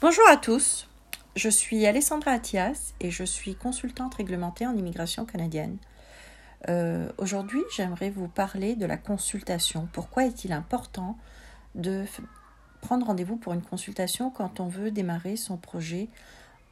Bonjour 0.00 0.28
à 0.28 0.36
tous, 0.36 0.86
je 1.34 1.48
suis 1.48 1.84
Alessandra 1.84 2.30
Attias 2.30 2.94
et 3.00 3.10
je 3.10 3.24
suis 3.24 3.56
consultante 3.56 4.14
réglementée 4.14 4.64
en 4.64 4.76
immigration 4.76 5.24
canadienne. 5.24 5.76
Euh, 6.68 7.10
aujourd'hui, 7.18 7.62
j'aimerais 7.74 8.10
vous 8.10 8.28
parler 8.28 8.76
de 8.76 8.86
la 8.86 8.96
consultation. 8.96 9.88
Pourquoi 9.92 10.26
est-il 10.26 10.52
important 10.52 11.18
de 11.74 12.04
prendre 12.80 13.06
rendez-vous 13.06 13.34
pour 13.34 13.54
une 13.54 13.60
consultation 13.60 14.30
quand 14.30 14.60
on 14.60 14.68
veut 14.68 14.92
démarrer 14.92 15.34
son 15.34 15.56
projet 15.56 16.06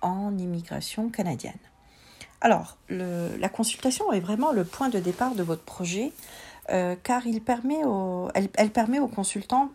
en 0.02 0.38
immigration 0.38 1.08
canadienne? 1.08 1.58
Alors, 2.40 2.79
la 2.88 3.48
consultation 3.48 4.12
est 4.12 4.20
vraiment 4.20 4.52
le 4.52 4.62
point 4.62 4.88
de 4.88 5.00
départ 5.00 5.34
de 5.34 5.43
votre 5.43 5.64
projet 5.64 6.12
euh, 6.70 6.95
car 7.02 7.24
permet 7.45 7.80
elle, 8.34 8.48
elle 8.54 8.70
permet 8.70 9.00
aux 9.00 9.08
consultants 9.08 9.72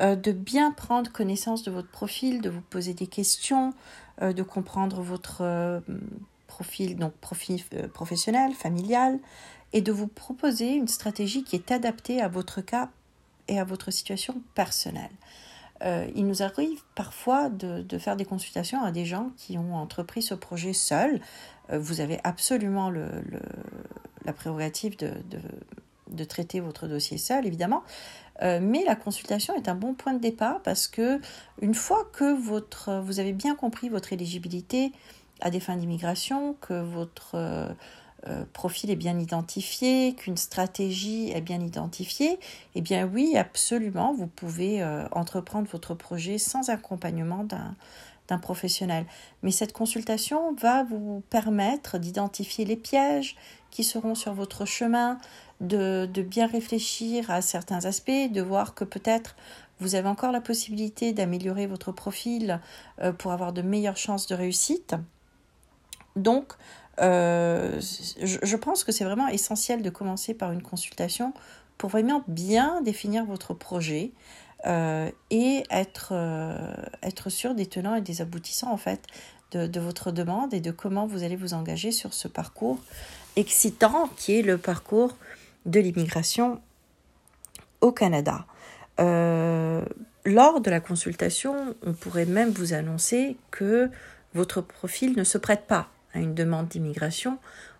euh, 0.00 0.16
de 0.16 0.32
bien 0.32 0.72
prendre 0.72 1.10
connaissance 1.10 1.62
de 1.62 1.70
votre 1.70 1.88
profil, 1.88 2.40
de 2.40 2.50
vous 2.50 2.60
poser 2.60 2.94
des 2.94 3.06
questions, 3.06 3.74
euh, 4.22 4.32
de 4.32 4.42
comprendre 4.42 5.02
votre 5.02 5.42
euh, 5.42 5.80
profil, 6.46 6.96
donc 6.96 7.12
profil 7.14 7.62
professionnel, 7.92 8.52
familial, 8.54 9.18
et 9.72 9.80
de 9.80 9.92
vous 9.92 10.06
proposer 10.06 10.74
une 10.74 10.88
stratégie 10.88 11.44
qui 11.44 11.56
est 11.56 11.70
adaptée 11.70 12.20
à 12.20 12.28
votre 12.28 12.60
cas 12.60 12.90
et 13.48 13.58
à 13.58 13.64
votre 13.64 13.90
situation 13.90 14.40
personnelle. 14.54 15.10
il 16.14 16.26
nous 16.26 16.42
arrive 16.42 16.82
parfois 16.94 17.48
de, 17.48 17.98
faire 17.98 18.16
des 18.16 18.24
consultations 18.24 18.84
à 18.84 18.92
des 18.92 19.04
gens 19.04 19.30
qui 19.36 19.58
ont 19.58 19.74
entrepris 19.74 20.22
ce 20.22 20.34
projet 20.34 20.74
seuls. 20.74 21.20
vous 21.70 22.00
avez 22.00 22.20
absolument 22.22 22.90
la 22.90 24.32
prérogative 24.32 24.96
de, 24.96 25.08
de 25.30 25.40
traiter 26.24 26.60
votre 26.60 26.86
dossier 26.86 27.18
seul, 27.18 27.46
évidemment. 27.46 27.82
Euh, 28.42 28.60
mais 28.62 28.84
la 28.84 28.96
consultation 28.96 29.54
est 29.54 29.68
un 29.68 29.74
bon 29.74 29.94
point 29.94 30.14
de 30.14 30.18
départ 30.18 30.60
parce 30.62 30.88
que 30.88 31.20
une 31.60 31.74
fois 31.74 32.08
que 32.12 32.34
votre, 32.34 33.00
vous 33.00 33.20
avez 33.20 33.32
bien 33.32 33.54
compris 33.54 33.88
votre 33.88 34.12
éligibilité 34.12 34.92
à 35.40 35.50
des 35.50 35.60
fins 35.60 35.76
d'immigration, 35.76 36.54
que 36.60 36.74
votre 36.74 37.34
euh, 37.34 37.68
euh, 38.28 38.44
profil 38.52 38.90
est 38.90 38.96
bien 38.96 39.18
identifié, 39.18 40.14
qu'une 40.14 40.36
stratégie 40.36 41.30
est 41.30 41.40
bien 41.40 41.60
identifiée, 41.60 42.38
eh 42.74 42.80
bien 42.80 43.06
oui, 43.12 43.36
absolument, 43.36 44.14
vous 44.14 44.28
pouvez 44.28 44.84
entreprendre 45.10 45.68
votre 45.70 45.94
projet 45.94 46.38
sans 46.38 46.70
accompagnement 46.70 47.44
d'un 47.44 47.74
d'un 48.28 48.38
professionnel. 48.38 49.04
Mais 49.42 49.50
cette 49.50 49.72
consultation 49.72 50.54
va 50.54 50.84
vous 50.84 51.22
permettre 51.28 51.98
d'identifier 51.98 52.64
les 52.64 52.76
pièges 52.76 53.36
qui 53.70 53.84
seront 53.84 54.14
sur 54.14 54.34
votre 54.34 54.64
chemin, 54.64 55.18
de, 55.62 56.22
bien 56.22 56.46
réfléchir 56.46 57.30
à 57.30 57.40
certains 57.40 57.84
aspects, 57.84 58.10
de 58.30 58.42
voir 58.42 58.74
que 58.74 58.84
peut-être 58.84 59.36
vous 59.80 59.94
avez 59.94 60.08
encore 60.08 60.32
la 60.32 60.40
possibilité 60.40 61.12
d'améliorer 61.12 61.66
votre 61.66 61.92
profil 61.92 62.60
euh, 63.00 63.12
pour 63.12 63.32
avoir 63.32 63.52
de 63.52 63.62
meilleures 63.62 63.96
chances 63.96 64.26
de 64.26 64.34
réussite. 64.34 64.94
Donc, 66.14 66.52
euh, 67.00 67.80
je, 67.80 68.56
pense 68.56 68.84
que 68.84 68.92
c'est 68.92 69.04
vraiment 69.04 69.28
essentiel 69.28 69.82
de 69.82 69.90
commencer 69.90 70.34
par 70.34 70.52
une 70.52 70.62
consultation 70.62 71.32
pour 71.78 71.90
vraiment 71.90 72.22
bien 72.28 72.82
définir 72.82 73.24
votre 73.24 73.54
projet 73.54 74.12
euh, 74.66 75.10
et 75.30 75.64
être, 75.70 76.12
sûr 77.28 77.54
des 77.54 77.66
tenants 77.66 77.94
et 77.94 78.02
des 78.02 78.20
aboutissants 78.20 78.70
en 78.70 78.76
fait 78.76 79.06
de, 79.52 79.80
votre 79.80 80.12
demande 80.12 80.54
et 80.54 80.60
de 80.60 80.70
comment 80.70 81.06
vous 81.06 81.24
allez 81.24 81.36
vous 81.36 81.54
engager 81.54 81.92
sur 81.92 82.14
ce 82.14 82.28
parcours 82.28 82.78
excitant 83.36 84.08
qui 84.16 84.38
est 84.38 84.42
le 84.42 84.58
parcours 84.58 85.16
de 85.66 85.80
l'immigration 85.80 86.60
au 87.80 87.92
Canada. 87.92 88.46
Euh, 89.00 89.82
lors 90.24 90.60
de 90.60 90.70
la 90.70 90.80
consultation, 90.80 91.74
on 91.84 91.92
pourrait 91.92 92.26
même 92.26 92.50
vous 92.50 92.74
annoncer 92.74 93.36
que 93.50 93.90
votre 94.34 94.60
profil 94.60 95.16
ne 95.16 95.24
se 95.24 95.38
prête 95.38 95.66
pas 95.66 95.88
à 96.14 96.20
une 96.20 96.34
demande 96.34 96.68
d'immigration, 96.68 97.38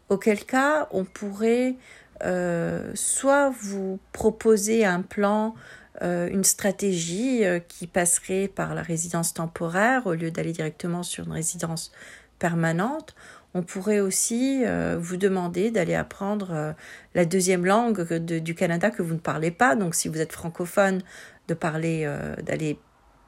auquel 0.08 0.44
cas 0.44 0.89
on 0.91 1.05
pourrait 1.05 1.77
euh, 2.24 2.90
soit 2.95 3.51
vous 3.51 3.98
proposer 4.12 4.84
un 4.84 5.02
plan, 5.02 5.55
euh, 6.02 6.28
une 6.28 6.45
stratégie 6.45 7.42
qui 7.68 7.86
passerait 7.86 8.48
par 8.48 8.74
la 8.74 8.83
résidence 8.83 9.34
temporaire 9.34 10.07
au 10.07 10.14
lieu 10.14 10.30
d'aller 10.30 10.52
directement 10.52 11.02
sur 11.02 11.24
une 11.24 11.33
résidence 11.33 11.92
permanente, 12.39 13.14
on 13.55 13.63
pourrait 13.63 14.01
aussi 14.01 14.63
euh, 14.64 14.96
vous 14.98 15.17
demander 15.17 15.70
d'aller 15.70 15.95
apprendre 15.95 16.51
euh, 16.52 16.73
la 17.14 17.24
deuxième 17.24 17.67
langue 17.67 18.02
du 18.18 18.55
Canada 18.55 18.90
que 18.90 19.02
vous 19.02 19.14
ne 19.14 19.18
parlez 19.18 19.51
pas. 19.51 19.77
Donc, 19.77 19.95
si 19.95 20.08
vous 20.08 20.20
êtes 20.20 20.33
francophone, 20.33 21.02
de 21.48 21.55
parler, 21.55 22.05
euh, 22.07 22.36
d'aller 22.36 22.79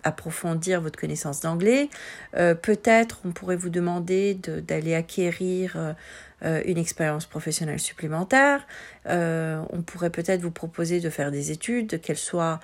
approfondir 0.04 0.82
votre 0.82 1.00
connaissance 1.00 1.40
d'anglais. 1.40 1.88
Peut-être 2.34 3.20
on 3.24 3.32
pourrait 3.32 3.56
vous 3.56 3.70
demander 3.70 4.34
d'aller 4.34 4.94
acquérir 4.94 5.94
une 6.42 6.76
expérience 6.76 7.24
professionnelle 7.24 7.80
supplémentaire. 7.80 8.66
on 9.06 9.82
pourrait 9.86 10.10
peut-être 10.10 10.42
vous 10.42 10.50
proposer 10.50 11.00
de 11.00 11.08
faire 11.08 11.30
des 11.30 11.52
études, 11.52 12.02
qu'elles 12.02 12.18
soient 12.18 12.60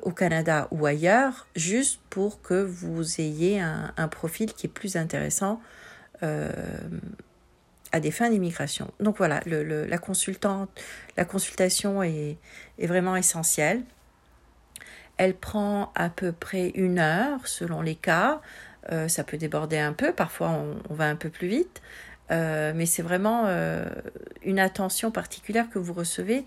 au 0.00 0.12
Canada 0.12 0.68
ou 0.70 0.86
ailleurs, 0.86 1.46
juste 1.54 2.00
pour 2.08 2.40
que 2.40 2.62
vous 2.64 3.20
ayez 3.20 3.60
un 3.60 4.08
profil 4.08 4.54
qui 4.54 4.66
est 4.66 4.70
plus 4.70 4.96
intéressant 4.96 5.60
à 6.22 8.00
des 8.00 8.10
fins 8.10 8.30
d'immigration. 8.30 8.90
Donc 9.00 9.18
voilà, 9.18 9.40
la, 9.46 9.98
consultante, 9.98 10.70
la 11.16 11.24
consultation 11.24 12.02
est, 12.02 12.38
est, 12.78 12.86
vraiment 12.86 13.16
essentielle. 13.16 13.82
Elle 15.18 15.34
prend 15.34 15.92
à 15.94 16.08
peu 16.08 16.32
près 16.32 16.70
une 16.70 16.98
heure 16.98 17.46
selon 17.46 17.82
les 17.82 17.94
cas. 17.94 18.40
Euh, 18.90 19.08
ça 19.08 19.24
peut 19.24 19.36
déborder 19.36 19.78
un 19.78 19.92
peu, 19.92 20.12
parfois 20.12 20.50
on, 20.90 20.94
va 20.94 21.04
un 21.04 21.14
peu 21.14 21.28
plus 21.28 21.46
vite, 21.46 21.82
euh, 22.30 22.72
mais 22.74 22.86
c'est 22.86 23.02
vraiment 23.02 23.46
une 24.42 24.58
attention 24.58 25.10
particulière 25.10 25.68
que 25.70 25.78
vous 25.78 25.92
recevez 25.92 26.44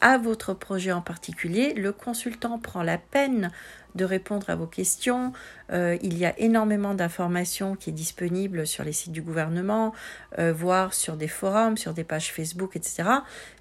à 0.00 0.18
votre 0.18 0.54
projet 0.54 0.92
en 0.92 1.00
particulier. 1.00 1.74
Le 1.74 1.92
consultant 1.92 2.58
prend 2.58 2.82
la 2.82 2.98
peine 2.98 3.50
de 3.94 4.04
répondre 4.04 4.48
à 4.48 4.56
vos 4.56 4.66
questions. 4.66 5.32
Euh, 5.72 5.96
il 6.02 6.16
y 6.16 6.24
a 6.24 6.38
énormément 6.38 6.94
d'informations 6.94 7.74
qui 7.74 7.90
est 7.90 7.92
disponible 7.92 8.66
sur 8.66 8.84
les 8.84 8.92
sites 8.92 9.12
du 9.12 9.22
gouvernement, 9.22 9.92
euh, 10.38 10.52
voire 10.52 10.94
sur 10.94 11.16
des 11.16 11.28
forums, 11.28 11.76
sur 11.76 11.94
des 11.94 12.04
pages 12.04 12.32
Facebook, 12.32 12.76
etc. 12.76 13.04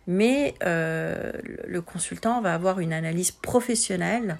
Mais 0.06 0.56
euh, 0.64 1.31
le 1.68 1.81
consultant 1.81 2.42
va 2.42 2.54
avoir 2.54 2.80
une 2.80 2.94
analyse 2.94 3.31
professionnelle 3.31 4.38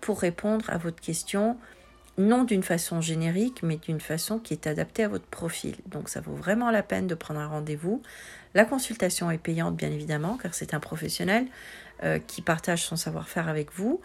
pour 0.00 0.20
répondre 0.20 0.66
à 0.68 0.78
votre 0.78 1.00
question 1.00 1.56
non 2.16 2.44
d'une 2.44 2.62
façon 2.62 3.00
générique, 3.00 3.62
mais 3.62 3.76
d'une 3.76 4.00
façon 4.00 4.38
qui 4.38 4.54
est 4.54 4.66
adaptée 4.66 5.04
à 5.04 5.08
votre 5.08 5.26
profil. 5.26 5.76
Donc 5.86 6.08
ça 6.08 6.20
vaut 6.20 6.34
vraiment 6.34 6.70
la 6.70 6.82
peine 6.82 7.06
de 7.06 7.14
prendre 7.14 7.40
un 7.40 7.48
rendez-vous. 7.48 8.02
La 8.54 8.64
consultation 8.64 9.30
est 9.30 9.38
payante, 9.38 9.76
bien 9.76 9.90
évidemment, 9.90 10.38
car 10.40 10.54
c'est 10.54 10.74
un 10.74 10.80
professionnel 10.80 11.46
euh, 12.04 12.18
qui 12.18 12.40
partage 12.40 12.84
son 12.84 12.96
savoir-faire 12.96 13.48
avec 13.48 13.72
vous, 13.72 14.00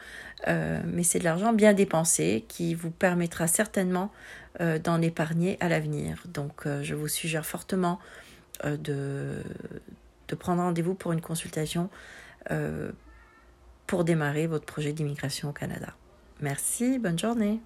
euh, 0.47 0.81
mais 0.85 1.03
c'est 1.03 1.19
de 1.19 1.23
l'argent 1.23 1.53
bien 1.53 1.73
dépensé 1.73 2.45
qui 2.47 2.73
vous 2.73 2.91
permettra 2.91 3.47
certainement 3.47 4.11
euh, 4.59 4.79
d'en 4.79 5.01
épargner 5.01 5.57
à 5.59 5.69
l'avenir. 5.69 6.23
Donc 6.27 6.67
je 6.81 6.95
vous 6.95 7.07
suggère 7.07 7.45
fortement 7.45 7.99
de, 8.63 9.41
de 10.27 10.35
prendre 10.35 10.61
rendez-vous 10.61 10.95
pour 10.95 11.13
une 11.13 11.21
consultation 11.21 11.89
pour 13.87 14.03
démarrer 14.03 14.47
votre 14.47 14.65
projet 14.65 14.93
d'immigration 14.93 15.49
au 15.49 15.53
Canada. 15.53 15.93
Merci, 16.41 16.99
bonne 16.99 17.17
journée. 17.17 17.59